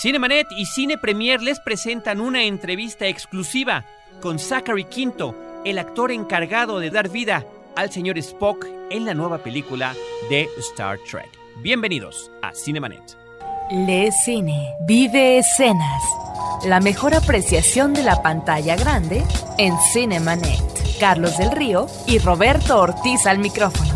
[0.00, 3.84] Cinemanet y Cine Premier les presentan una entrevista exclusiva
[4.22, 5.34] con Zachary Quinto,
[5.66, 7.44] el actor encargado de dar vida
[7.76, 9.94] al señor Spock en la nueva película
[10.30, 11.28] de Star Trek.
[11.62, 13.14] Bienvenidos a Cinemanet.
[13.72, 16.02] Lee cine, vive escenas.
[16.64, 19.22] La mejor apreciación de la pantalla grande
[19.58, 20.98] en Cinemanet.
[20.98, 23.89] Carlos del Río y Roberto Ortiz al micrófono.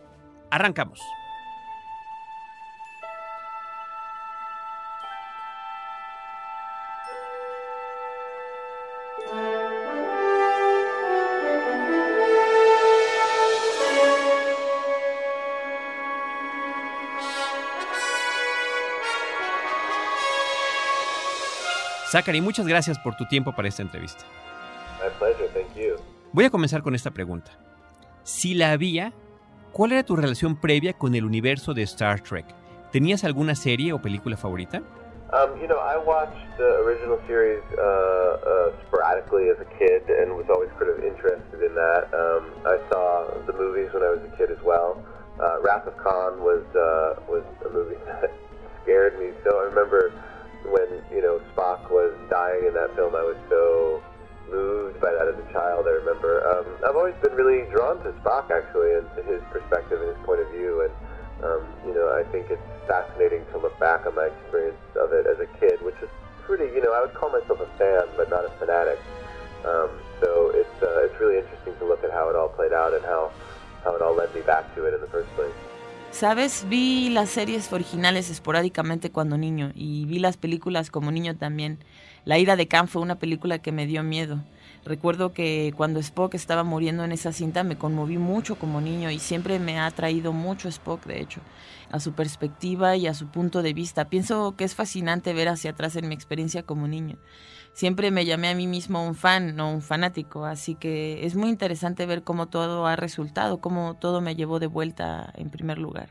[0.50, 1.02] arrancamos.
[22.14, 24.24] Zachary, muchas gracias por tu tiempo para esta entrevista.
[25.02, 25.96] My pleasure, thank you.
[26.32, 27.50] Voy a comenzar con esta pregunta.
[28.22, 29.14] Si la había,
[29.72, 32.46] ¿cuál era tu relación previa con el universo de Star Trek?
[32.92, 34.84] ¿Tenías alguna serie o película favorita?
[35.34, 40.38] Um, you know, I watched the original series uh, uh, sporadically as a kid and
[40.38, 42.14] was always kind of interested in that.
[42.14, 45.02] Um, I saw the movies when I was a kid as well.
[45.42, 47.42] Uh, Wrath of Khan was uh, was
[58.04, 60.94] to Spock actually, and to his perspective and his point of view, and
[61.44, 65.26] um, you know, I think it's fascinating to look back on my experience of it
[65.28, 66.10] as a kid, which is
[66.46, 66.66] pretty.
[66.74, 69.00] You know, I would call myself a fan, but not a fanatic.
[69.66, 69.90] Um,
[70.22, 73.04] so it's uh, it's really interesting to look at how it all played out and
[73.04, 73.32] how
[73.84, 75.54] how it all led me back to it in the first place.
[76.12, 81.80] Sabes, vi las series originales esporádicamente cuando niño y vi las películas como niño también.
[82.24, 84.38] La ira de Khan fue una película que me dio miedo.
[84.86, 89.20] Recuerdo que cuando Spock estaba muriendo en esa cinta me conmoví mucho como niño y
[89.20, 91.40] siempre me ha atraído mucho Spock, de hecho,
[91.90, 94.10] a su perspectiva y a su punto de vista.
[94.10, 97.18] Pienso que es fascinante ver hacia atrás en mi experiencia como niño.
[97.72, 101.50] Siempre me llamé a mí mismo un fan, no un fanático, así que es muy
[101.50, 106.10] interesante ver cómo todo ha resultado, cómo todo me llevó de vuelta en primer lugar.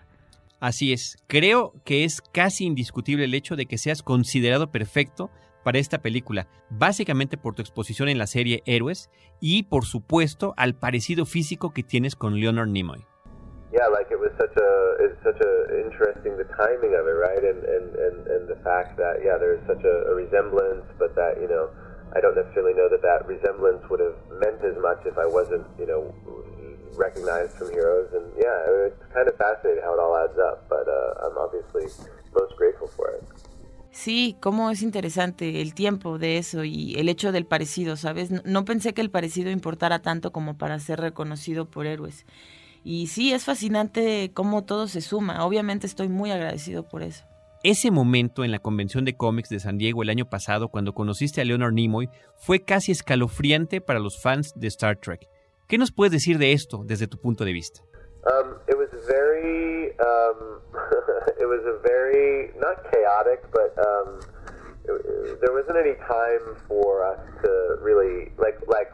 [0.60, 5.30] Así es, creo que es casi indiscutible el hecho de que seas considerado perfecto
[5.62, 10.74] para esta película, básicamente por tu exposición en la serie Héroes y por supuesto al
[10.74, 13.04] parecido físico que tienes con Leonard Nimoy.
[13.72, 17.40] yeah, like it was such a it's such a interesting the timing of it, right?
[17.40, 21.40] And and and, and the fact that yeah, there's such a, a resemblance, but that
[21.40, 21.72] you know,
[22.12, 25.64] I don't necessarily know that that resemblance would have meant as much if I wasn't
[25.80, 26.12] you know
[27.00, 28.12] recognized from heroes.
[28.12, 30.68] And yeah, it's kind of fascinating how it all adds up.
[30.68, 31.88] But uh, I'm obviously
[32.36, 33.24] most grateful for it.
[33.92, 38.30] Sí, cómo es interesante el tiempo de eso y el hecho del parecido, ¿sabes?
[38.30, 42.24] No, no pensé que el parecido importara tanto como para ser reconocido por héroes.
[42.84, 45.44] Y sí, es fascinante cómo todo se suma.
[45.44, 47.24] Obviamente estoy muy agradecido por eso.
[47.62, 51.40] Ese momento en la convención de cómics de San Diego el año pasado, cuando conociste
[51.40, 55.28] a Leonard Nimoy, fue casi escalofriante para los fans de Star Trek.
[55.68, 57.82] ¿Qué nos puedes decir de esto desde tu punto de vista?
[58.24, 60.60] Um, it was very, um,
[61.52, 64.20] was a very not chaotic, but um,
[64.88, 68.88] it, there wasn't any time for us to really like like.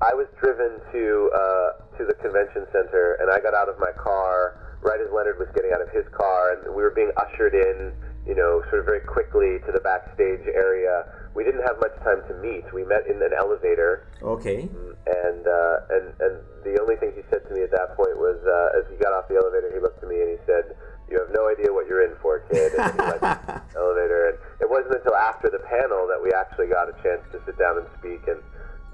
[0.00, 1.68] I was driven to uh,
[1.98, 5.48] to the convention center, and I got out of my car right as Leonard was
[5.54, 7.88] getting out of his car, and we were being ushered in,
[8.28, 11.08] you know, sort of very quickly to the backstage area.
[11.32, 12.68] We didn't have much time to meet.
[12.74, 14.68] We met in an elevator, Okay.
[15.08, 16.34] and uh, and and
[16.68, 19.14] the only thing he said to me at that point was, uh, as he got
[19.16, 20.76] off the elevator, he looked at me and he said,
[21.10, 24.34] "You have no idea what you're in for, kid." And then he left the elevator,
[24.34, 27.58] and it wasn't until after the panel that we actually got a chance to sit
[27.58, 28.40] down and speak and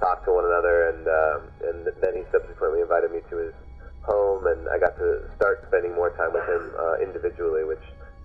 [0.00, 0.90] talk to one another.
[0.90, 3.54] And um, and then he subsequently invited me to his
[4.02, 7.82] home, and I got to start spending more time with him uh, individually, which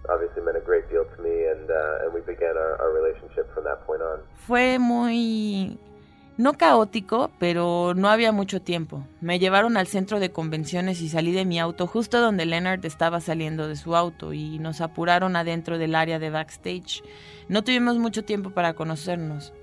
[0.10, 1.46] obviously meant a great deal to me.
[1.52, 4.20] And uh, and we began our, our relationship from that point on.
[4.48, 5.78] Fue muy
[6.38, 9.08] No caótico, pero no había mucho tiempo.
[9.22, 13.22] Me llevaron al centro de convenciones y salí de mi auto justo donde Leonard estaba
[13.22, 17.04] saliendo de su auto y nos apuraron adentro del área de backstage.
[17.48, 19.54] No tuvimos mucho tiempo para conocernos.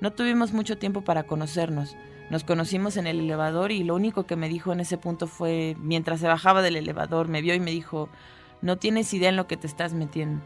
[0.00, 1.96] No tuvimos mucho tiempo para conocernos.
[2.28, 5.76] Nos conocimos en el elevador y lo único que me dijo en ese punto fue,
[5.78, 8.08] mientras se bajaba del elevador, me vio y me dijo,
[8.62, 10.42] no tienes idea en lo que te estás metiendo.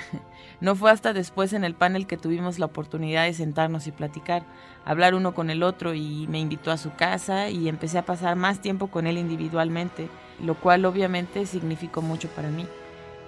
[0.60, 4.44] no fue hasta después en el panel que tuvimos la oportunidad de sentarnos y platicar,
[4.84, 8.36] hablar uno con el otro y me invitó a su casa y empecé a pasar
[8.36, 10.08] más tiempo con él individualmente,
[10.42, 12.66] lo cual obviamente significó mucho para mí.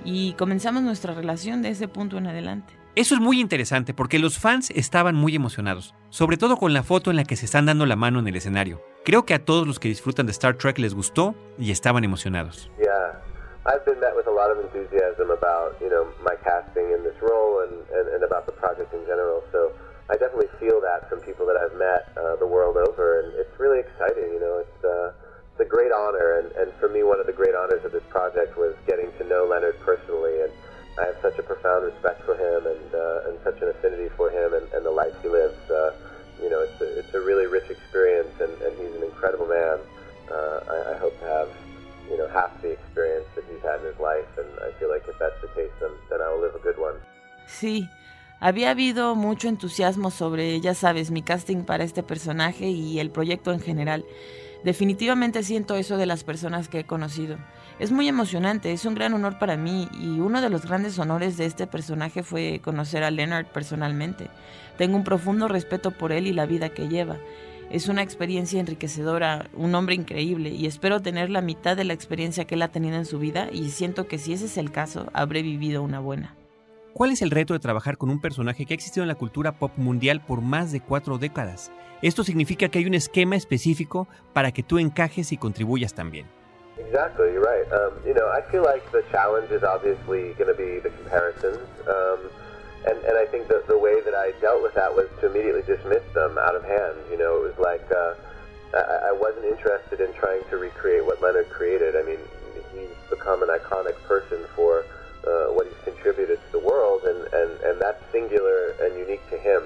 [0.05, 2.81] Y comenzamos nuestra relación de ese punto en adelante.
[2.97, 7.11] Eso es muy interesante porque los fans estaban muy emocionados, sobre todo con la foto
[7.11, 8.83] en la que se están dando la mano en el escenario.
[9.05, 12.71] Creo que a todos los que disfrutan de Star Trek les gustó y estaban emocionados.
[12.79, 13.23] Yeah,
[13.67, 17.17] I've been met with a lot of enthusiasm about you know my casting in this
[17.21, 19.45] role and, and, and about the project in general.
[19.53, 19.73] So
[20.09, 23.53] I definitely feel that from people that I've met uh, the world over, and it's
[23.61, 24.33] really exciting.
[24.33, 25.13] You know, it's uh,
[25.53, 28.05] it's a great honor, and, and for me, one of the great honors of this
[28.09, 29.77] project was getting to know Leonard
[48.51, 53.53] había habido mucho entusiasmo sobre, ya sabes, mi casting para este personaje y el proyecto
[53.53, 54.05] en general.
[54.65, 57.39] Definitivamente siento eso de las personas que he conocido.
[57.79, 61.37] Es muy emocionante, es un gran honor para mí y uno de los grandes honores
[61.37, 64.29] de este personaje fue conocer a Leonard personalmente.
[64.77, 67.19] Tengo un profundo respeto por él y la vida que lleva.
[67.71, 72.47] Es una experiencia enriquecedora, un hombre increíble y espero tener la mitad de la experiencia
[72.47, 75.09] que él ha tenido en su vida y siento que si ese es el caso,
[75.13, 76.40] habré vivido una buena.
[76.93, 79.53] ¿Cuál es el reto de trabajar con un personaje que ha existido en la cultura
[79.53, 81.71] pop mundial por más de cuatro décadas?
[82.03, 86.27] Esto significa que hay un esquema específico para que tú encajes y contribuyas también.
[86.79, 87.71] Exactly, you're right.
[87.73, 91.63] Um, you know, I feel like the challenge is obviously going to be the comparisons.
[91.87, 92.19] Um,
[92.87, 95.63] and, and I think that the way that I dealt with that was to immediately
[95.63, 96.97] dismiss them out of hand.
[97.11, 98.15] You know, it was like uh,
[98.75, 101.95] I, I wasn't interested in trying to recreate what Leonard created.
[101.95, 102.19] I mean,
[102.75, 104.85] he's become an iconic person for
[105.27, 109.39] uh, what he's contributed to the world, and, and, and that's singular and unique to
[109.39, 109.63] him.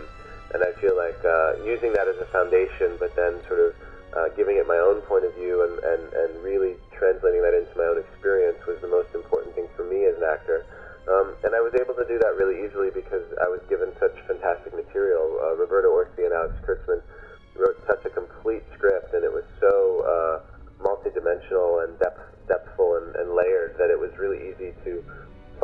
[0.53, 3.71] And I feel like uh, using that as a foundation, but then sort of
[4.15, 7.75] uh, giving it my own point of view and, and, and really translating that into
[7.75, 10.63] my own experience was the most important thing for me as an actor.
[11.11, 14.15] Um, and I was able to do that really easily because I was given such
[14.25, 15.37] fantastic material.
[15.43, 17.03] Uh, Roberto Orci and Alex Kurtzman
[17.59, 19.75] wrote such a complete script, and it was so
[20.07, 20.37] uh,
[20.81, 25.05] multidimensional and depth, depthful and, and layered that it was really easy to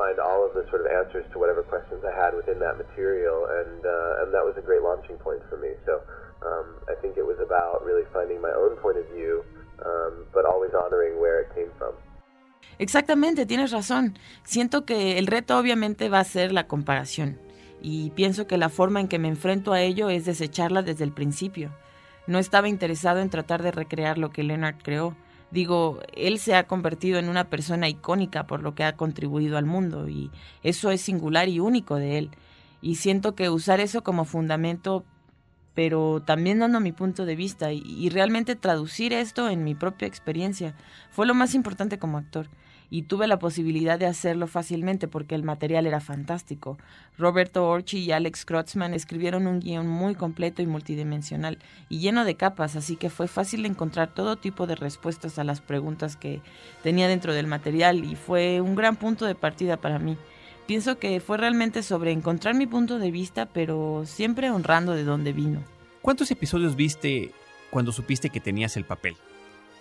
[0.00, 3.38] find all of the sort of answers to whatever questions I had within that material,
[3.58, 5.70] and uh, and that was a great launching point for me.
[5.87, 5.93] So
[6.49, 9.44] um, I think it was about really finding my own point of view,
[9.88, 11.93] um, but always honoring where it came from.
[12.79, 14.19] Exactamente, tienes razón.
[14.43, 17.38] Siento que el reto obviamente va a ser la comparación
[17.82, 21.12] y pienso que la forma en que me enfrento a ello es desecharla desde el
[21.12, 21.70] principio.
[22.26, 25.14] No estaba interesado en tratar de recrear lo que Leonard creó.
[25.50, 29.67] Digo, él se ha convertido en una persona icónica por lo que ha contribuido al
[29.67, 30.31] mundo y
[30.62, 32.31] eso es singular y único de él.
[32.82, 35.05] Y siento que usar eso como fundamento
[35.75, 40.75] pero también dando mi punto de vista y, realmente traducir esto en mi propia experiencia
[41.11, 42.49] fue lo más importante como actor.
[42.91, 46.77] Y tuve la posibilidad de hacerlo fácilmente porque el material era fantástico.
[47.17, 52.35] Roberto Orchi y Alex Krotzman escribieron un guion muy completo y multidimensional y lleno de
[52.35, 56.41] capas, así que fue fácil encontrar todo tipo de respuestas a las preguntas que
[56.82, 60.17] tenía dentro del material y fue un gran punto de partida para mí
[60.70, 65.32] pienso que fue realmente sobre encontrar mi punto de vista, pero siempre honrando de dónde
[65.32, 65.65] vino.
[66.01, 67.32] ¿Cuántos episodios viste
[67.70, 69.17] cuando supiste que tenías el papel?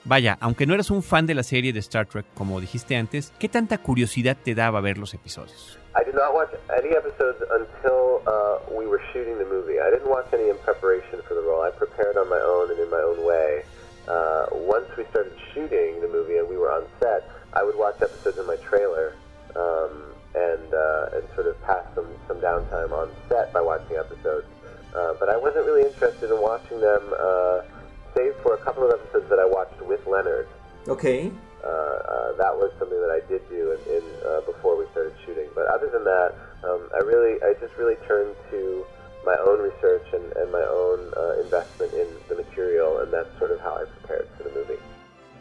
[0.05, 3.33] Vaya, aunque no eras un fan de la serie de Star Trek, como dijiste antes,
[3.39, 5.77] ¿qué tanta curiosidad te daba ver los episodios?
[5.95, 9.79] I did not watch any episodes until uh, we were shooting the movie.
[9.79, 11.61] I didn't watch any in preparation for the role.
[11.61, 13.63] I prepared on my own and in my own way.
[14.07, 18.01] Uh, once we started shooting the movie and we were on set, I would watch
[18.01, 19.15] episodes in my trailer.
[19.55, 24.45] Um, and uh, and sort of pass some some downtime on set by watching episodes.
[24.95, 27.01] Uh, but I wasn't really interested in watching them,
[28.15, 30.47] save for a couple of episodes that I watched with Leonard.
[30.87, 31.31] Okay.
[31.63, 35.13] Uh, uh, that was something that I did do in, in uh, before we started
[35.25, 35.47] shooting.
[35.53, 38.85] But other than that, um, I really, I just really turned to
[39.25, 43.51] my own research and, and my own uh, investment in the material, and that's sort
[43.51, 44.79] of how I prepared for the movie.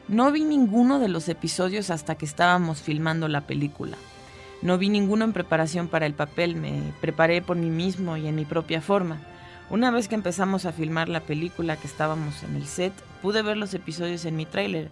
[0.09, 3.97] No vi ninguno de los episodios hasta que estábamos filmando la película.
[4.63, 8.35] No vi ninguno en preparación para el papel, me preparé por mí mismo y en
[8.35, 9.21] mi propia forma.
[9.71, 13.59] Una vez que empezamos a filmar la película que estábamos en el set, pude ver
[13.59, 14.91] los episodios en mi tráiler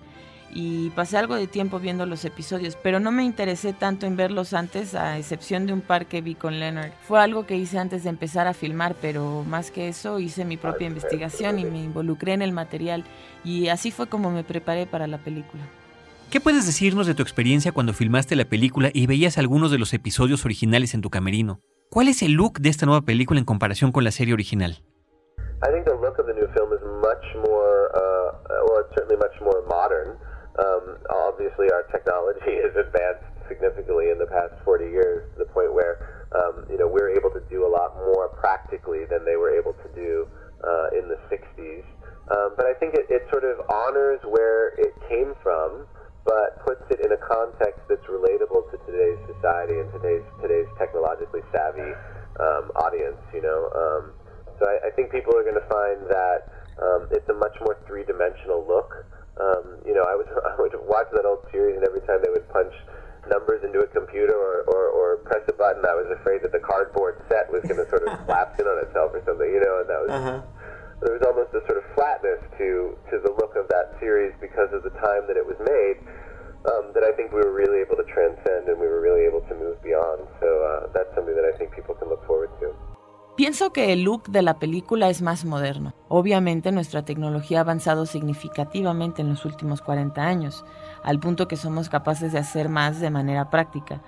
[0.53, 4.53] y pasé algo de tiempo viendo los episodios, pero no me interesé tanto en verlos
[4.53, 6.93] antes, a excepción de un par que vi con Leonard.
[7.09, 10.57] Fue algo que hice antes de empezar a filmar, pero más que eso hice mi
[10.57, 13.05] propia investigación y me involucré en el material
[13.45, 15.63] y así fue como me preparé para la película.
[16.31, 19.95] ¿Qué puedes decirnos de tu experiencia cuando filmaste la película y veías algunos de los
[19.95, 21.61] episodios originales en tu camerino?
[21.91, 24.83] ¿Cuál es el look de esta nueva película en comparación con la serie original?
[25.63, 28.37] I think the look of the new film is much more, uh,
[28.69, 30.19] well, it's certainly much more modern.
[30.59, 35.73] Um, obviously, our technology has advanced significantly in the past 40 years to the point
[35.73, 39.55] where um, you know we're able to do a lot more practically than they were
[39.55, 40.29] able to do
[40.67, 41.85] uh, in the 60s.
[42.35, 45.87] Um, but I think it, it sort of honors where it came from,
[46.27, 51.41] but puts it in a context that's relatable to today's society and today's today's technologically
[51.55, 51.95] savvy
[52.43, 53.23] um, audience.
[53.33, 54.03] You know, um,
[54.59, 56.51] so I, I think people are going to find that
[56.83, 59.07] um, it's a much more three-dimensional look.
[59.39, 62.31] Um, you know, I would I would watch that old series, and every time they
[62.35, 62.75] would punch
[63.31, 66.63] numbers into a computer or, or, or press a button, I was afraid that the
[66.63, 69.47] cardboard set was going to sort of collapse in on itself or something.
[69.47, 70.11] You know, and that was.
[70.11, 70.43] Uh-huh.
[71.01, 74.83] There was almost a sort of flatness to, the look of that series because of
[74.83, 75.99] the time that it was made
[76.69, 79.41] um, that I think we were really able to transcend and we were really able
[79.49, 80.29] to move beyond.
[80.41, 82.75] So uh, that's something that I think people can look forward to.
[83.37, 85.93] Pienso que el look de la película es más moderno.
[86.09, 90.65] Obviamente nuestra tecnología ha avanzado significativamente en los últimos 40 años,
[91.03, 94.01] al punto que somos capaces de hacer más de manera práctica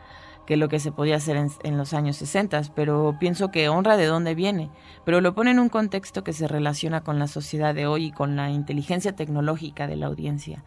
[0.48, 4.06] que lo que se podía hacer en, los años 60, pero pienso que honra de
[4.06, 4.70] dónde viene,
[5.04, 8.12] pero lo pone en un contexto que se relaciona con la sociedad de hoy y
[8.12, 10.64] con la inteligencia tecnológica de la audiencia.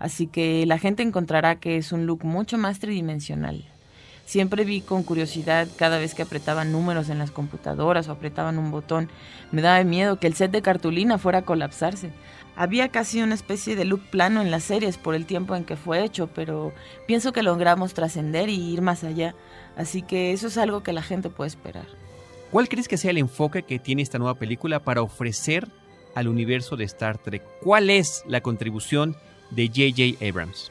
[0.00, 3.64] Así que la gente encontrará que es un look mucho más tridimensional,
[4.30, 8.70] Siempre vi con curiosidad cada vez que apretaban números en las computadoras o apretaban un
[8.70, 9.10] botón.
[9.50, 12.12] Me daba miedo que el set de cartulina fuera a colapsarse.
[12.54, 15.74] Había casi una especie de look plano en las series por el tiempo en que
[15.74, 16.72] fue hecho, pero
[17.08, 19.34] pienso que logramos trascender y ir más allá.
[19.76, 21.86] Así que eso es algo que la gente puede esperar.
[22.52, 25.66] ¿Cuál crees que sea el enfoque que tiene esta nueva película para ofrecer
[26.14, 27.42] al universo de Star Trek?
[27.64, 29.16] ¿Cuál es la contribución
[29.50, 30.24] de J.J.
[30.24, 30.70] Abrams?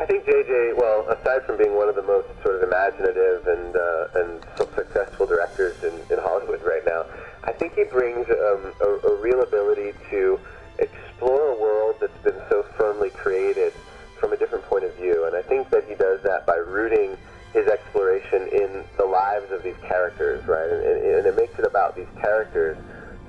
[0.00, 3.76] I think JJ, well, aside from being one of the most sort of imaginative and
[3.76, 4.40] uh, and
[4.74, 7.04] successful directors in, in Hollywood right now,
[7.44, 10.40] I think he brings um, a, a real ability to
[10.78, 13.74] explore a world that's been so firmly created
[14.18, 15.26] from a different point of view.
[15.26, 17.18] And I think that he does that by rooting
[17.52, 20.70] his exploration in the lives of these characters, right?
[20.70, 22.78] And, and, it makes it about these characters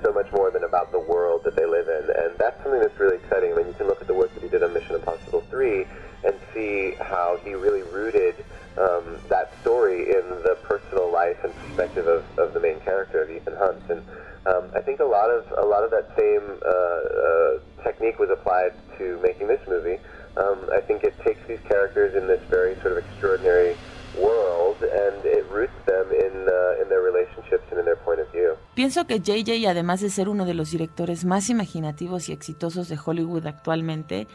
[0.02, 2.08] so much more than about the world that they live in.
[2.16, 3.52] And that's something that's really exciting.
[3.52, 5.84] I mean, you can look at the work that he did on Mission Impossible 3
[6.24, 8.34] and see how he really rooted
[8.78, 13.30] um, that story in the personal life and perspective of, of the main character of
[13.30, 13.82] Ethan Hunt.
[13.90, 14.02] And
[14.46, 18.30] um, I think a lot of a lot of that same uh, uh, technique was
[18.30, 19.98] applied to making this movie.
[20.36, 23.76] Um, I think it takes these characters in this very sort of extraordinary
[24.18, 28.30] world and it roots them in, uh, in their relationships and in their point of
[28.32, 28.56] view.
[28.74, 32.98] Pienso que JJ, además de ser uno de los directores más imaginativos y exitosos de
[33.02, 34.26] Hollywood actualmente,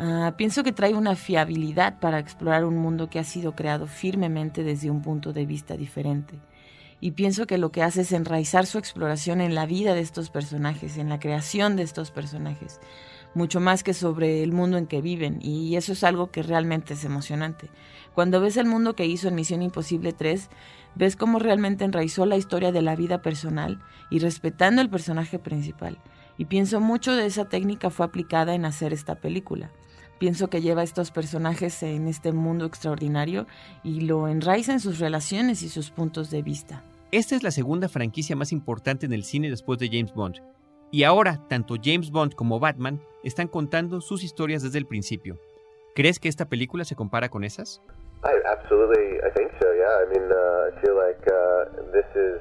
[0.00, 4.62] Uh, pienso que trae una fiabilidad para explorar un mundo que ha sido creado firmemente
[4.62, 6.38] desde un punto de vista diferente.
[7.00, 10.30] Y pienso que lo que hace es enraizar su exploración en la vida de estos
[10.30, 12.78] personajes, en la creación de estos personajes,
[13.34, 15.40] mucho más que sobre el mundo en que viven.
[15.42, 17.68] Y eso es algo que realmente es emocionante.
[18.14, 20.48] Cuando ves el mundo que hizo en Misión Imposible 3,
[20.94, 25.98] ves cómo realmente enraizó la historia de la vida personal y respetando el personaje principal.
[26.36, 29.72] Y pienso mucho de esa técnica fue aplicada en hacer esta película.
[30.18, 33.46] Pienso que lleva a estos personajes en este mundo extraordinario
[33.84, 36.82] y lo enraiza en sus relaciones y sus puntos de vista.
[37.12, 40.42] Esta es la segunda franquicia más importante en el cine después de James Bond.
[40.90, 45.38] Y ahora, tanto James Bond como Batman están contando sus historias desde el principio.
[45.94, 47.82] ¿Crees que esta película se compara con esas?
[48.24, 49.66] I absolutely, I think so.
[49.72, 52.40] Yeah, I mean, uh, I feel like uh, this is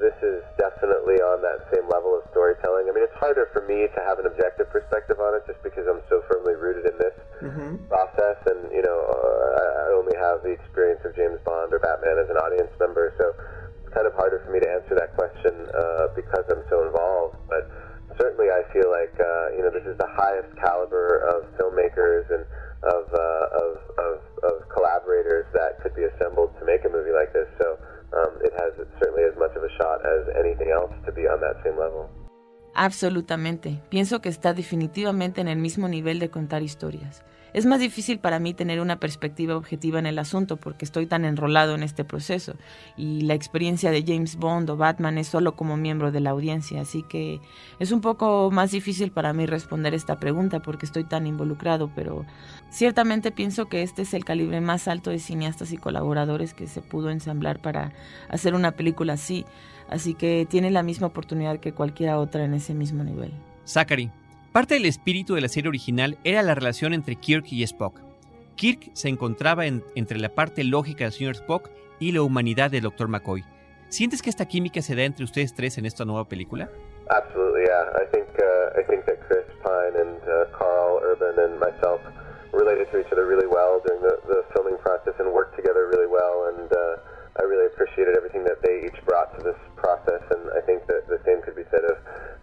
[0.00, 2.88] this is definitely on that same level of storytelling.
[2.88, 5.84] I mean, it's harder for me to have an objective perspective on it just because
[5.84, 7.76] I'm so firmly rooted in this mm-hmm.
[7.86, 12.16] process, and you know, uh, I only have the experience of James Bond or Batman
[12.16, 13.36] as an audience member, so
[13.84, 17.36] it's kind of harder for me to answer that question uh, because I'm so involved.
[17.46, 17.68] But
[18.16, 22.48] certainly, I feel like uh, you know this is the highest caliber of filmmakers and
[22.82, 27.32] of, uh, of, of, of collaborators that could be assembled to make a movie like
[27.32, 27.44] this.
[27.60, 27.76] So
[28.12, 31.40] um, it has certainly as much of a shot as anything else to be on
[31.40, 32.08] that same level.
[32.74, 33.80] Absolutamente.
[33.88, 37.24] Pienso que está definitivamente en el mismo nivel de contar historias.
[37.52, 41.24] Es más difícil para mí tener una perspectiva objetiva en el asunto porque estoy tan
[41.24, 42.54] enrolado en este proceso
[42.96, 46.80] y la experiencia de James Bond o Batman es solo como miembro de la audiencia,
[46.80, 47.40] así que
[47.78, 52.24] es un poco más difícil para mí responder esta pregunta porque estoy tan involucrado, pero
[52.70, 56.82] ciertamente pienso que este es el calibre más alto de cineastas y colaboradores que se
[56.82, 57.92] pudo ensamblar para
[58.28, 59.44] hacer una película así,
[59.88, 63.32] así que tiene la misma oportunidad que cualquiera otra en ese mismo nivel.
[63.66, 64.10] Zachary,
[64.52, 68.00] Parte del espíritu de la serie original era la relación entre Kirk y Spock.
[68.56, 73.06] Kirk se encontraba entre la parte lógica del señor Spock y la humanidad del Dr.
[73.06, 73.44] McCoy.
[73.90, 76.68] ¿Sientes que esta química se da entre ustedes tres en esta nueva película?
[77.10, 77.92] Absolutely, yeah.
[77.94, 82.00] I think uh, I think that Chris Pine and uh, Carl Urban and myself
[82.52, 86.10] related to each other really well during the, the filming process and worked together really
[86.10, 86.50] well.
[86.50, 86.96] And uh,
[87.38, 91.06] I really appreciated everything that they each brought to this process, and I think that
[91.06, 91.98] the same could be said of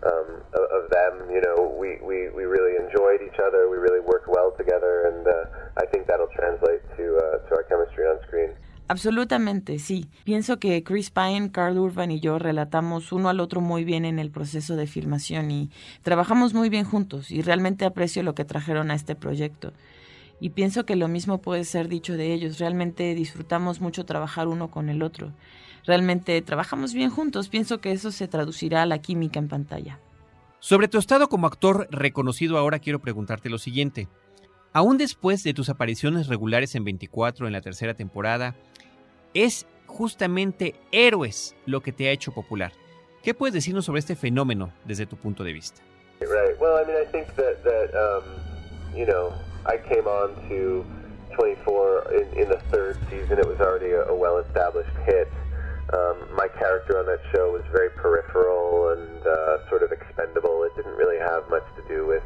[0.08, 1.29] um, of them.
[1.29, 5.27] You know, we, we, we really enjoyed each other, we really worked well together, and
[5.27, 8.51] uh, I think that'll translate to uh, to our chemistry on screen.
[8.89, 10.06] Absolutamente, sí.
[10.24, 14.17] Pienso que Chris Pine, Carl Urban y yo relatamos uno al otro muy bien en
[14.17, 15.70] el proceso de filmación y
[16.03, 19.74] trabajamos muy bien juntos y realmente aprecio lo que trajeron a este proyecto
[20.39, 22.60] y pienso que lo mismo puede ser dicho de ellos.
[22.60, 25.32] Realmente disfrutamos mucho trabajar uno con el otro.
[25.86, 27.50] Realmente trabajamos bien juntos.
[27.50, 30.00] Pienso que eso se traducirá a la química en pantalla.
[30.60, 34.08] Sobre tu estado como actor reconocido ahora quiero preguntarte lo siguiente.
[34.74, 38.56] Aún después de tus apariciones regulares en 24 en la tercera temporada,
[39.34, 42.74] es justamente Héroes lo que te ha hecho popular.
[43.24, 45.82] ¿Qué puedes decirnos sobre este fenómeno desde tu punto de vista?
[46.20, 46.60] Right.
[46.60, 48.24] Well, I mean, I think that, that um,
[48.96, 49.32] you know,
[49.68, 50.86] I came on to
[51.36, 53.38] 24 in, in the third season.
[53.38, 55.32] It was already a, a well-established hit.
[55.94, 60.64] Um, my character on that show was very peripheral and uh, sort of expendable.
[60.64, 62.24] It didn't really have much to do with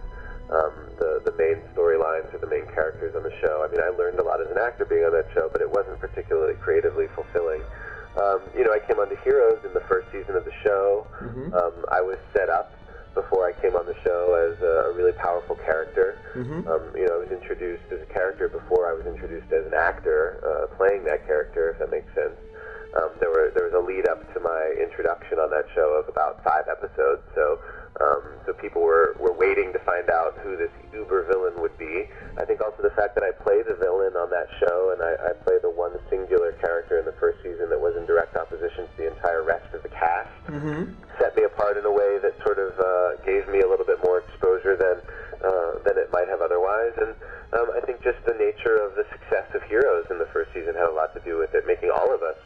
[0.50, 3.63] um, the the main storylines or the main characters on the show.
[3.63, 5.69] I mean, I learned a lot as an actor being on that show, but it
[5.69, 7.62] wasn't particularly creatively fulfilling.
[8.17, 11.07] Um, you know, I came on to Heroes in the first season of the show.
[11.21, 11.53] Mm-hmm.
[11.53, 12.74] Um, I was set up
[13.13, 16.19] before I came on the show as a, really powerful character.
[16.35, 16.67] Mm-hmm.
[16.67, 19.73] Um, you know, I was introduced as a character before I was introduced as an
[19.73, 22.35] actor uh, playing that character, if that makes sense.
[22.91, 26.11] Um, there were there was a lead up to my introduction on that show of
[26.11, 27.59] about five episodes, so
[27.99, 32.07] um, so people were, were waiting to find out who this uber villain would be.
[32.37, 35.31] I think also the fact that I play the villain on that show and I,
[35.31, 38.87] I play the one singular character in the first season that was in direct opposition
[38.87, 40.91] to the entire rest of the cast mm-hmm.
[41.19, 43.99] set me apart in a way that sort of uh, gave me a little bit
[44.03, 44.97] more exposure than
[45.41, 46.93] uh, than it might have otherwise.
[47.01, 47.17] And
[47.57, 50.75] um, I think just the nature of the success of Heroes in the first season
[50.77, 52.37] had a lot to do with it, making all of us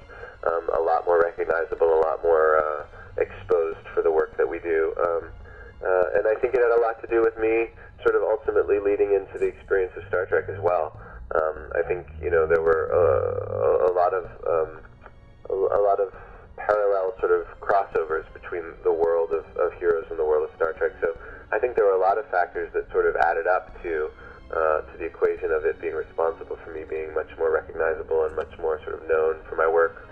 [0.48, 2.86] um, a lot more recognizable, a lot more uh,
[3.18, 4.94] exposed for the work that we do.
[5.00, 5.24] Um,
[5.84, 7.70] uh, and I think it had a lot to do with me
[8.04, 10.98] sort of ultimately leading into the experience of Star Trek as well.
[11.36, 14.72] Um, I think you know there were uh, a, lot of um,
[15.50, 16.14] a, a lot of
[16.56, 20.74] parallel sort of crossovers between the world of, of Heroes and the world of Star
[20.74, 20.94] Trek.
[21.02, 21.18] So
[21.52, 24.10] I think there were a lot of factors that sort of added up to
[24.54, 28.36] uh, to the equation of it being responsible for me being much more recognizable and
[28.36, 30.06] much more sort of known for my work.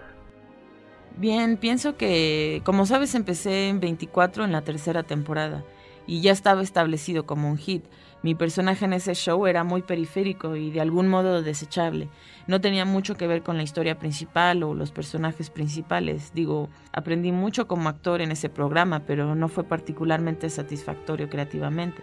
[1.18, 5.64] Bien, pienso que, como sabes, empecé en 24 en la tercera temporada
[6.08, 7.86] y ya estaba establecido como un hit.
[8.24, 12.10] Mi personaje en ese show era muy periférico y de algún modo desechable.
[12.48, 16.32] No tenía mucho que ver con la historia principal o los personajes principales.
[16.34, 22.02] Digo, aprendí mucho como actor en ese programa, pero no fue particularmente satisfactorio creativamente.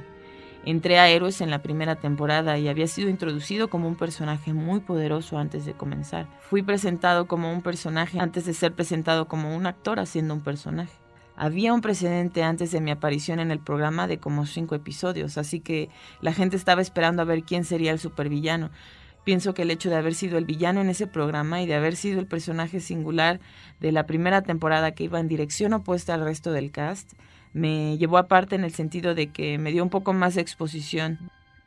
[0.66, 4.80] Entré a Héroes en la primera temporada y había sido introducido como un personaje muy
[4.80, 6.26] poderoso antes de comenzar.
[6.40, 10.92] Fui presentado como un personaje antes de ser presentado como un actor haciendo un personaje.
[11.34, 15.60] Había un precedente antes de mi aparición en el programa de como cinco episodios, así
[15.60, 15.88] que
[16.20, 18.70] la gente estaba esperando a ver quién sería el supervillano.
[19.24, 21.96] Pienso que el hecho de haber sido el villano en ese programa y de haber
[21.96, 23.40] sido el personaje singular
[23.80, 27.12] de la primera temporada que iba en dirección opuesta al resto del cast
[27.52, 31.18] me llevó aparte en el sentido de que me dio un poco más de exposición.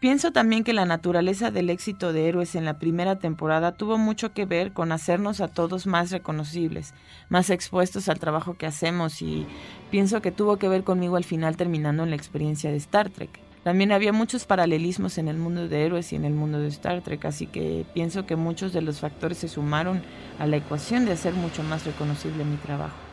[0.03, 4.33] Pienso también que la naturaleza del éxito de Héroes en la primera temporada tuvo mucho
[4.33, 6.93] que ver con hacernos a todos más reconocibles,
[7.29, 9.45] más expuestos al trabajo que hacemos y
[9.91, 13.39] pienso que tuvo que ver conmigo al final terminando en la experiencia de Star Trek.
[13.63, 17.01] También había muchos paralelismos en el mundo de Héroes y en el mundo de Star
[17.01, 20.01] Trek, así que pienso que muchos de los factores se sumaron
[20.37, 23.12] a la ecuación de hacer mucho más reconocible mi trabajo.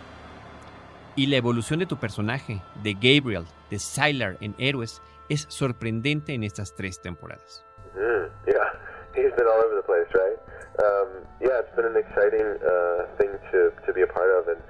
[1.17, 6.45] Y la evolución de tu personaje, de Gabriel, de Sylar en Héroes, es sorprendente en
[6.45, 7.65] estas tres temporadas.
[7.95, 8.73] Mm, yeah,
[9.15, 10.39] he's been all over the place, right?
[10.79, 14.61] Um, yeah, it's been an exciting uh, thing to, be a part of and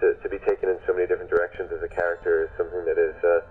[0.00, 3.14] to be taken in so many different directions as a character is something that is
[3.26, 3.42] uh,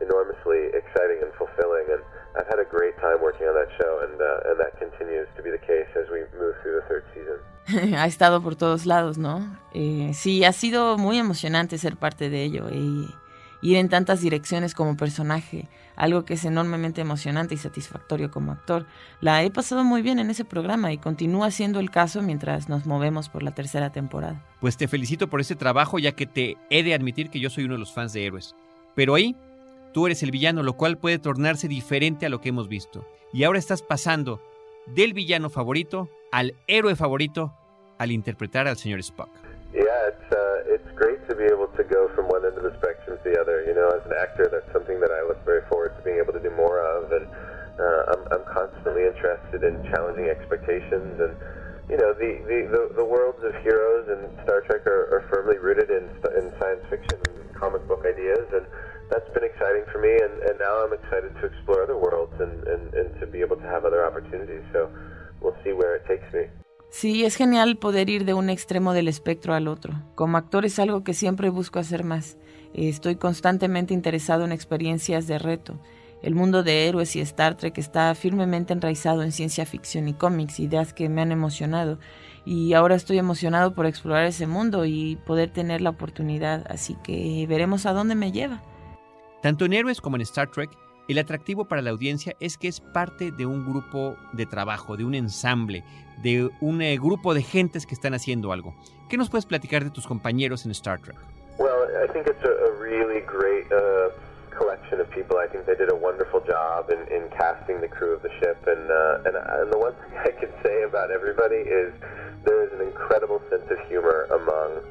[0.00, 1.90] enormously exciting and fulfilling.
[1.90, 2.02] And
[2.36, 5.42] I've had a great time working on that show, and uh, and that continues to
[5.42, 7.38] be the case as we move through the third season.
[7.96, 9.58] ha estado por todos lados, ¿no?
[9.74, 13.08] Eh, sí, ha sido muy emocionante ser parte de ello y
[13.62, 18.86] ir en tantas direcciones como personaje, algo que es enormemente emocionante y satisfactorio como actor.
[19.20, 22.86] La he pasado muy bien en ese programa y continúa siendo el caso mientras nos
[22.86, 24.44] movemos por la tercera temporada.
[24.60, 27.64] Pues te felicito por ese trabajo ya que te he de admitir que yo soy
[27.64, 28.54] uno de los fans de héroes.
[28.94, 29.36] Pero ahí
[29.96, 33.06] tú eres el villano, lo cual puede tornarse diferente a lo que hemos visto.
[33.32, 34.42] Y ahora estás pasando
[34.94, 37.54] del villano favorito al héroe favorito
[37.96, 39.30] al interpretar al señor Spock.
[39.72, 42.76] Yeah, it's uh, it's great to be able to go from one end of the
[42.76, 43.64] spectrum to the other.
[43.64, 46.34] You know, as an actor, that's something that I look very forward to being able
[46.34, 47.24] to do more of, and
[47.80, 51.32] uh, I'm I'm constantly interested in challenging expectations and.
[51.88, 55.88] You know the, the, the, worlds of heroes and Star Trek are, are firmly rooted
[55.88, 56.02] in,
[56.34, 58.66] in science fiction and comic book ideas, and
[59.10, 60.12] that's been exciting for me.
[60.24, 63.56] And, and now I'm excited to explore other worlds and, and, and to be able
[63.56, 64.62] to have other opportunities.
[64.72, 64.90] So
[65.40, 66.50] we'll see where it takes me.
[66.90, 69.92] Sí, es genial poder ir de un extremo del espectro al otro.
[70.14, 72.38] Como actor es algo que siempre busco hacer más.
[72.72, 75.78] Estoy constantemente interesado en experiencias de reto.
[76.22, 80.58] El mundo de héroes y Star Trek está firmemente enraizado en ciencia ficción y cómics,
[80.60, 81.98] ideas que me han emocionado.
[82.44, 87.44] Y ahora estoy emocionado por explorar ese mundo y poder tener la oportunidad, así que
[87.48, 88.62] veremos a dónde me lleva.
[89.42, 90.70] Tanto en Héroes como en Star Trek,
[91.08, 95.04] el atractivo para la audiencia es que es parte de un grupo de trabajo, de
[95.04, 95.84] un ensamble,
[96.22, 98.74] de un eh, grupo de gentes que están haciendo algo.
[99.08, 101.16] ¿Qué nos puedes platicar de tus compañeros en Star Trek?
[101.58, 104.10] Well, I think it's a, a really great uh,
[104.50, 105.38] collection of people.
[105.38, 108.58] I think they did a wonderful job in, in casting the crew of the ship.
[108.66, 111.92] And, uh, and, and the one thing I can say about everybody is
[112.44, 114.82] there is an incredible sense of humor among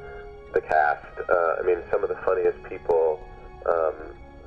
[0.54, 1.06] the cast.
[1.30, 3.20] Uh, I mean, some of the funniest people
[3.66, 3.94] um,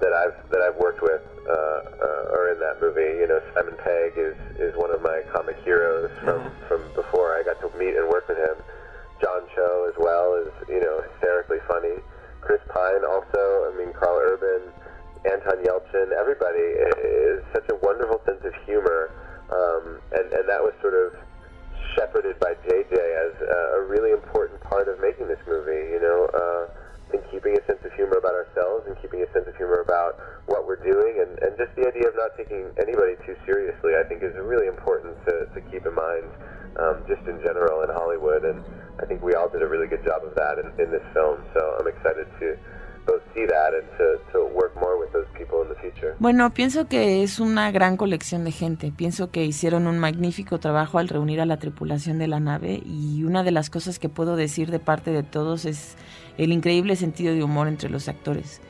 [0.01, 3.19] that I've that I've worked with uh, uh, are in that movie.
[3.21, 5.23] You know, Simon Pegg is is one of my
[46.39, 48.93] Bueno, pienso que es una gran colección de gente.
[48.97, 53.25] Pienso que hicieron un magnífico trabajo al reunir a la tripulación de la nave y
[53.25, 55.97] una de las cosas que puedo decir de parte de todos es
[56.37, 58.61] el increíble sentido de humor entre los actores.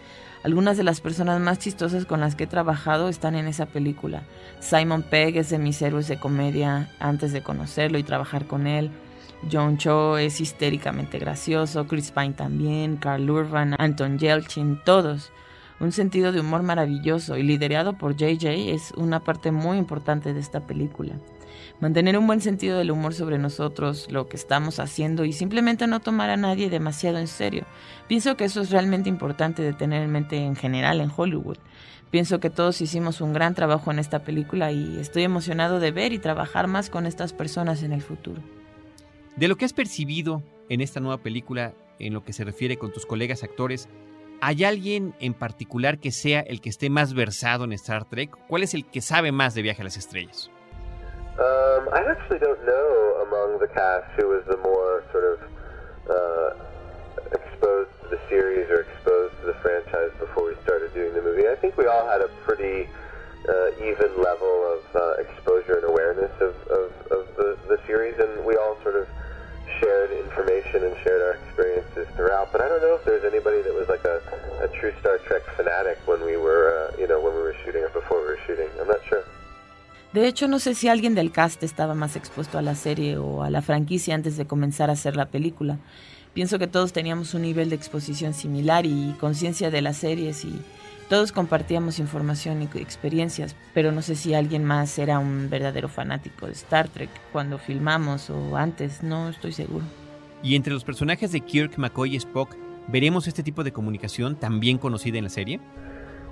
[0.44, 4.22] Algunas de las personas más chistosas con las que he trabajado están en esa película.
[4.60, 8.90] Simon Pegg es de mis héroes de comedia antes de conocerlo y trabajar con él.
[9.52, 15.30] John Cho es histéricamente gracioso, Chris Pine también, Carl Urban, Anton Yelchin, todos.
[15.80, 20.40] Un sentido de humor maravilloso y liderado por JJ es una parte muy importante de
[20.40, 21.14] esta película.
[21.80, 26.00] Mantener un buen sentido del humor sobre nosotros, lo que estamos haciendo y simplemente no
[26.00, 27.64] tomar a nadie demasiado en serio.
[28.08, 31.58] Pienso que eso es realmente importante de tener en mente en general en Hollywood.
[32.10, 36.12] Pienso que todos hicimos un gran trabajo en esta película y estoy emocionado de ver
[36.12, 38.42] y trabajar más con estas personas en el futuro.
[39.36, 42.92] De lo que has percibido en esta nueva película, en lo que se refiere con
[42.92, 43.88] tus colegas actores,
[44.40, 48.36] ¿hay alguien en particular que sea el que esté más versado en Star Trek?
[48.48, 50.50] ¿Cuál es el que sabe más de Viaje a las Estrellas?
[51.38, 55.38] Um, I actually don't know among the cast who was the more sort of
[56.10, 56.50] uh,
[57.30, 61.46] exposed to the series or exposed to the franchise before we started doing the movie.
[61.46, 62.88] I think we all had a pretty
[63.48, 64.82] uh, even level of
[80.18, 83.44] De hecho, no sé si alguien del cast estaba más expuesto a la serie o
[83.44, 85.78] a la franquicia antes de comenzar a hacer la película.
[86.34, 90.60] Pienso que todos teníamos un nivel de exposición similar y conciencia de las series y
[91.08, 96.46] todos compartíamos información y experiencias, pero no sé si alguien más era un verdadero fanático
[96.46, 99.84] de Star Trek cuando filmamos o antes, no estoy seguro.
[100.42, 102.56] Y entre los personajes de Kirk, McCoy y Spock,
[102.88, 105.60] ¿veremos este tipo de comunicación también conocida en la serie?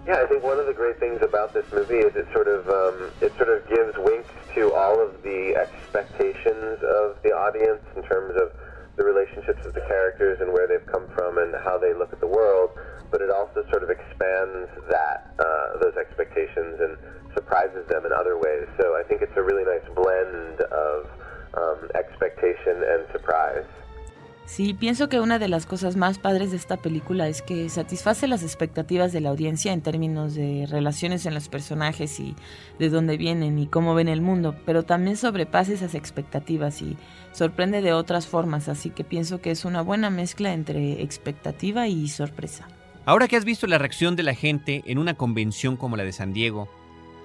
[0.06, 2.62] Yeah, I think one of the great things about this movie is it sort of
[2.70, 8.06] um, it sort of gives winks to all of the expectations of the audience in
[8.06, 8.54] terms of
[8.94, 12.22] the relationships of the characters and where they've come from and how they look at
[12.22, 12.70] the world.
[13.10, 16.98] but it also sort of expands that uh, those expectations and
[17.34, 18.66] surprises them in other ways.
[18.80, 20.98] So I think it's a really nice blend of
[21.54, 23.66] um, expectation and surprise.
[24.46, 28.28] Sí, pienso que una de las cosas más padres de esta película es que satisface
[28.28, 32.36] las expectativas de la audiencia en términos de relaciones en los personajes y
[32.78, 36.96] de dónde vienen y cómo ven el mundo, pero también sobrepasa esas expectativas y
[37.32, 42.06] sorprende de otras formas, así que pienso que es una buena mezcla entre expectativa y
[42.06, 42.68] sorpresa.
[43.04, 46.12] Ahora que has visto la reacción de la gente en una convención como la de
[46.12, 46.68] San Diego,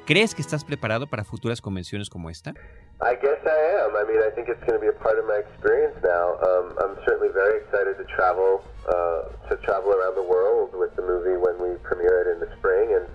[0.07, 2.55] ¿crees que estás preparado para futuras convenciones como esta?
[3.01, 3.97] I guess I am.
[3.97, 6.37] I mean, I think it's going to be a part of my experience now.
[6.37, 11.01] Um, I'm certainly very excited to travel uh, to travel around the world with the
[11.01, 13.05] movie when we premiere it in the spring, and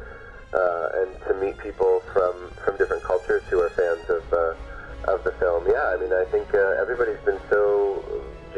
[0.50, 2.34] uh, and to meet people from
[2.66, 5.62] from different cultures who are fans of uh, of the film.
[5.70, 8.02] Yeah, I mean, I think uh, everybody's been so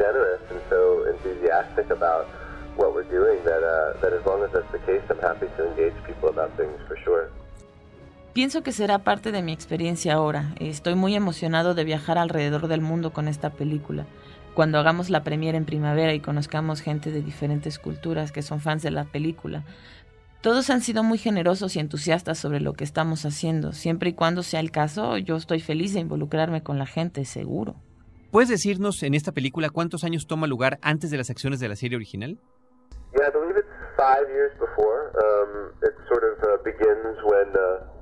[0.01, 2.25] generous and so enthusiastic about
[2.73, 5.61] what we're doing that uh, that as long as that's the case, I'm happy to
[5.69, 7.29] engage people about things for sure.
[8.39, 10.55] Pienso que será parte de mi experiencia ahora.
[10.61, 14.05] Estoy muy emocionado de viajar alrededor del mundo con esta película.
[14.53, 18.81] Cuando hagamos la premiere en primavera y conozcamos gente de diferentes culturas que son fans
[18.81, 19.65] de la película.
[20.39, 23.73] Todos han sido muy generosos y entusiastas sobre lo que estamos haciendo.
[23.73, 27.75] Siempre y cuando sea el caso, yo estoy feliz de involucrarme con la gente, seguro.
[28.31, 31.75] ¿Puedes decirnos en esta película cuántos años toma lugar antes de las acciones de la
[31.75, 32.39] serie original?
[33.17, 35.11] Yeah, I believe it's five years before.
[35.19, 37.98] Um, it sort of uh, begins when uh,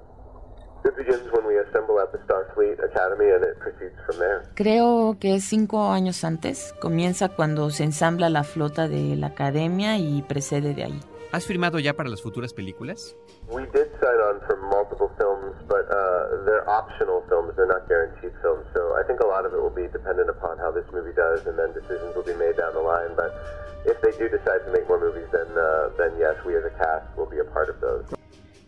[4.56, 6.74] Creo que es cinco años antes.
[6.80, 11.00] Comienza cuando se ensambla la flota de la academia y precede de ahí.
[11.32, 13.16] ¿Has firmado ya para las futuras películas?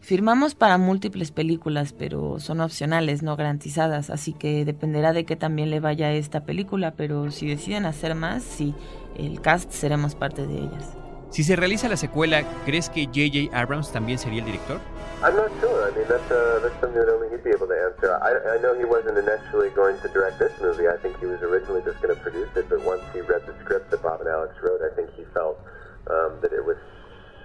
[0.10, 5.70] Firmamos para múltiples películas, pero son opcionales, no garantizadas, así que dependerá de que también
[5.70, 8.74] le vaya a esta película, pero si deciden hacer más, sí,
[9.16, 10.98] el cast seremos parte de ellas.
[11.30, 13.56] Si se realiza la secuela, ¿crees que J.J.
[13.56, 14.80] Abrams también sería el director?
[15.22, 15.88] I'm not sure.
[15.88, 18.10] I mean, that's, uh, that's something that only he'd be able to answer.
[18.10, 20.88] I, I know he wasn't initially going to direct this movie.
[20.90, 23.54] I think he was originally just going to produce it, but once he read the
[23.62, 25.62] script that Bob and Alex wrote, I think he felt
[26.10, 26.82] um, that it was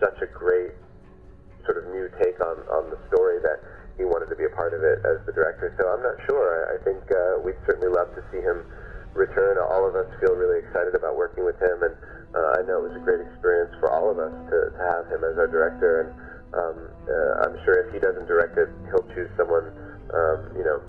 [0.01, 0.73] such a great
[1.65, 3.61] sort of new take on, on the story that
[3.97, 5.71] he wanted to be a part of it as the director.
[5.79, 6.67] So I'm not sure.
[6.75, 8.67] I, think uh, we'd certainly love to see him
[9.15, 9.59] return.
[9.59, 11.95] All of us feel really excited about working with him, and
[12.35, 15.07] uh, I know it was a great experience for all of us to, to have
[15.07, 16.03] him as our director.
[16.03, 16.11] And
[16.55, 19.71] um, uh, I'm sure if he doesn't direct it, he'll choose someone,
[20.11, 20.83] um, you know,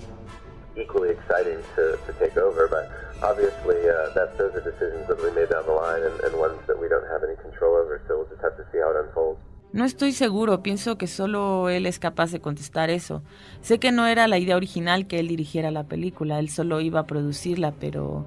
[0.73, 2.65] equally exciting to, to take over.
[2.65, 2.89] But
[3.21, 6.57] obviously, uh, that those are decisions that we made down the line, and, and ones
[6.65, 8.01] that we don't have any control over.
[8.09, 9.44] So we'll just have to see how it unfolds.
[9.75, 13.21] No estoy seguro, pienso que solo él es capaz de contestar eso.
[13.59, 17.01] Sé que no era la idea original que él dirigiera la película, él solo iba
[17.01, 18.25] a producirla, pero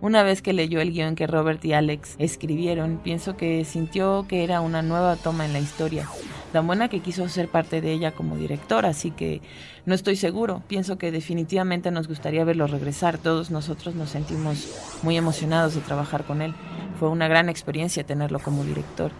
[0.00, 4.42] una vez que leyó el guion que Robert y Alex escribieron, pienso que sintió que
[4.42, 6.08] era una nueva toma en la historia,
[6.54, 9.42] tan buena que quiso ser parte de ella como director, así que
[9.84, 15.18] no estoy seguro, pienso que definitivamente nos gustaría verlo regresar, todos nosotros nos sentimos muy
[15.18, 16.54] emocionados de trabajar con él,
[16.98, 19.12] fue una gran experiencia tenerlo como director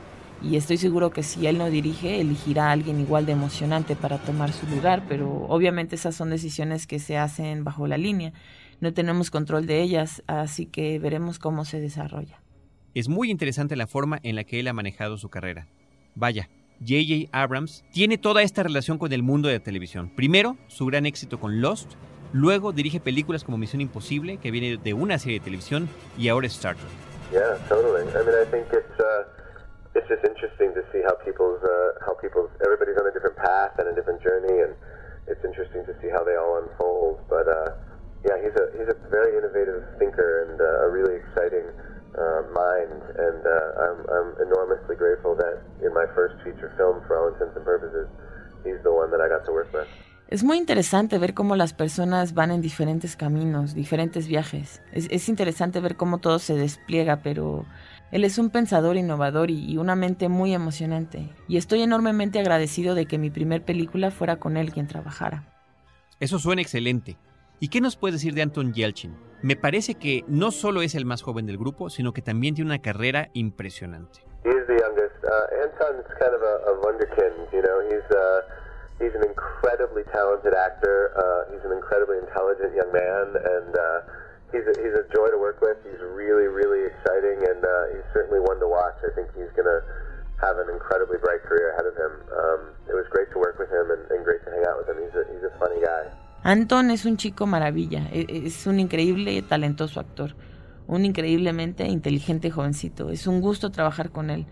[0.42, 4.18] y estoy seguro que si él no dirige, elegirá a alguien igual de emocionante para
[4.18, 8.32] tomar su lugar, pero obviamente esas son decisiones que se hacen bajo la línea.
[8.80, 12.42] No tenemos control de ellas, así que veremos cómo se desarrolla.
[12.94, 15.66] Es muy interesante la forma en la que él ha manejado su carrera.
[16.14, 16.48] Vaya,
[16.80, 17.30] J.J.
[17.32, 20.10] Abrams tiene toda esta relación con el mundo de la televisión.
[20.14, 21.92] Primero, su gran éxito con Lost,
[22.32, 26.46] luego dirige películas como Misión Imposible, que viene de una serie de televisión, y ahora
[26.48, 26.90] Star Trek.
[27.32, 28.02] Yeah, totally.
[28.08, 29.05] I mean, I think it's, uh...
[30.06, 33.74] it's just interesting to see how people's uh, how people's everybody's on a different path
[33.78, 34.70] and a different journey, and
[35.26, 37.18] it's interesting to see how they all unfold.
[37.26, 37.74] But uh,
[38.22, 41.66] yeah, he's a he's a very innovative thinker and uh, a really exciting
[42.14, 47.18] uh, mind, and uh, I'm I'm enormously grateful that in my first feature film, for
[47.18, 48.06] all intents and purposes,
[48.62, 49.90] he's the one that I got to work with.
[50.28, 54.82] Es muy interesante ver cómo las personas van en diferentes caminos, diferentes viajes.
[54.90, 57.64] Es, es interesante ver cómo todo se despliega, pero
[58.12, 63.06] él es un pensador innovador y una mente muy emocionante, y estoy enormemente agradecido de
[63.06, 65.44] que mi primer película fuera con él quien trabajara.
[66.20, 67.18] Eso suena excelente.
[67.60, 69.16] ¿Y qué nos puedes decir de Anton Yelchin?
[69.42, 72.70] Me parece que no solo es el más joven del grupo, sino que también tiene
[72.70, 74.20] una carrera impresionante.
[74.44, 75.16] He's the youngest.
[75.24, 77.80] Uh, Anton's kind of a, a wonderkind, you know.
[77.88, 78.40] He's uh,
[79.00, 81.12] he's an incredibly talented actor.
[81.16, 84.00] Uh, he's an incredibly intelligent young man, and uh,
[84.52, 85.78] he's a, he's a joy to work with.
[85.82, 88.96] He's really, really exciting, and uh, he's certainly one to watch.
[89.02, 89.80] I think he's going to
[90.40, 92.12] have an incredibly bright career ahead of him.
[92.32, 94.88] Um, it was great to work with him and, and great to hang out with
[94.88, 94.98] him.
[95.02, 96.12] He's a, he's a funny guy.
[96.42, 100.36] Anton es un chico maravilla, e, e, es un increíble y talentoso actor,
[100.86, 103.10] un increíblemente inteligente jovencito.
[103.10, 104.46] Es un gusto trabajar con él.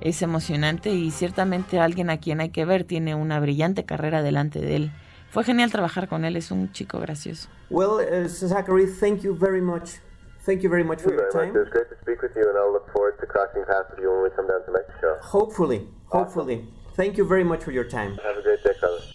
[0.00, 4.60] Es emocionante y ciertamente alguien a quien hay que ver tiene una brillante carrera delante
[4.60, 4.92] de él.
[5.32, 7.48] Fue genial trabajar con él, es un chico gracioso.
[7.70, 9.98] Well, uh, Zachary, thank you very much.
[10.44, 11.56] Thank you very much for your time.
[11.56, 14.00] It was great to speak with you, and I'll look forward to crossing paths with
[14.00, 15.16] you when we come down to Mexico.
[15.22, 16.68] Hopefully, hopefully.
[16.96, 18.18] Thank you very much for your time.
[18.22, 19.14] Have a great day, fellas.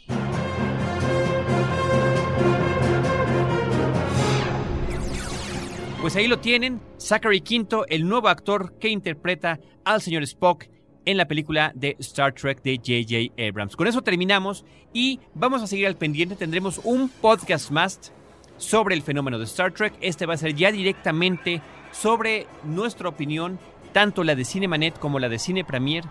[6.02, 10.66] Pues ahí lo tienen, Zachary Quinto, el nuevo actor que interpreta al señor Spock
[11.08, 13.42] en la película de Star Trek de J.J.
[13.42, 13.78] Abrams.
[13.78, 16.36] Con eso terminamos y vamos a seguir al pendiente.
[16.36, 18.12] Tendremos un podcast más
[18.58, 19.94] sobre el fenómeno de Star Trek.
[20.02, 21.62] Este va a ser ya directamente
[21.94, 23.58] sobre nuestra opinión,
[23.94, 26.04] tanto la de Cinemanet como la de Cine Premier,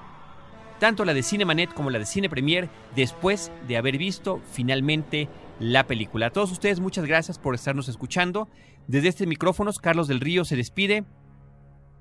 [0.81, 5.29] tanto la de Cinemanet como la de Cine Premier, después de haber visto finalmente
[5.61, 6.29] la película.
[6.29, 8.49] A todos ustedes, muchas gracias por estarnos escuchando.
[8.87, 11.05] Desde este micrófonos, Carlos del Río se despide.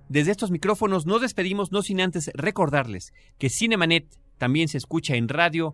[0.08, 4.06] Desde estos micrófonos nos despedimos, no sin antes recordarles que Cinemanet
[4.38, 5.74] también se escucha en radio,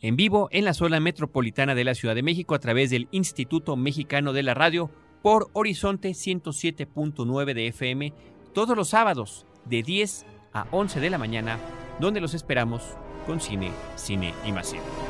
[0.00, 3.76] en vivo en la zona metropolitana de la Ciudad de México a través del Instituto
[3.76, 4.90] Mexicano de la Radio
[5.22, 8.12] por Horizonte 107.9 de FM
[8.54, 11.58] todos los sábados de 10 a 11 de la mañana,
[12.00, 12.82] donde los esperamos
[13.26, 15.09] con cine, cine y más cine.